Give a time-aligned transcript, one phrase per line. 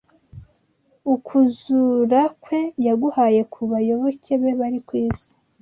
[1.13, 5.31] ukuzura kwe yaguhaye ku bayoboke be bari ku isi